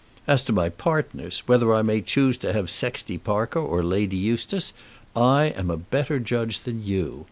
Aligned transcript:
As 0.25 0.43
to 0.45 0.51
my 0.51 0.69
partners, 0.69 1.43
whether 1.45 1.71
I 1.71 1.83
may 1.83 2.01
choose 2.01 2.35
to 2.37 2.53
have 2.53 2.71
Sexty 2.71 3.19
Parker 3.19 3.59
or 3.59 3.83
Lady 3.83 4.17
Eustace, 4.17 4.73
I 5.15 5.53
am 5.55 5.69
a 5.69 5.77
better 5.77 6.17
judge 6.17 6.61
than 6.61 6.83
you. 6.83 7.19